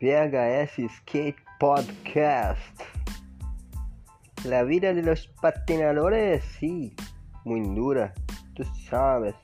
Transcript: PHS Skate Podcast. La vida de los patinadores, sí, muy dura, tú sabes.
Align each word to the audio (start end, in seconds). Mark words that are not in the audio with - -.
PHS 0.00 0.90
Skate 0.96 1.36
Podcast. 1.58 2.80
La 4.46 4.62
vida 4.62 4.94
de 4.94 5.02
los 5.02 5.28
patinadores, 5.42 6.42
sí, 6.58 6.94
muy 7.44 7.60
dura, 7.74 8.14
tú 8.54 8.64
sabes. 8.88 9.34